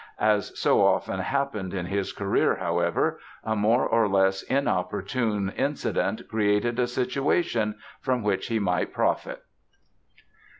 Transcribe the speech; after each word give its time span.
As 0.19 0.59
so 0.59 0.83
often 0.83 1.19
happened 1.19 1.75
in 1.75 1.85
his 1.85 2.11
career, 2.11 2.55
however, 2.55 3.19
a 3.43 3.55
more 3.55 3.85
or 3.87 4.07
less 4.09 4.41
inopportune 4.41 5.51
incident 5.55 6.27
created 6.27 6.79
a 6.79 6.87
situation 6.87 7.77
from 7.99 8.23
which 8.23 8.47
he 8.47 8.57
might 8.57 8.93
profit. 8.93 9.43